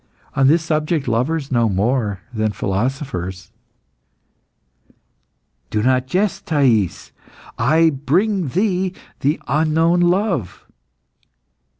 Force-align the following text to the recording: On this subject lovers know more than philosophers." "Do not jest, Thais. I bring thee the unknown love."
On 0.35 0.47
this 0.47 0.63
subject 0.63 1.07
lovers 1.07 1.51
know 1.51 1.69
more 1.69 2.21
than 2.33 2.53
philosophers." 2.53 3.51
"Do 5.69 5.83
not 5.83 6.07
jest, 6.07 6.47
Thais. 6.47 7.11
I 7.59 7.91
bring 7.91 8.47
thee 8.47 8.95
the 9.19 9.39
unknown 9.47 9.99
love." 9.99 10.65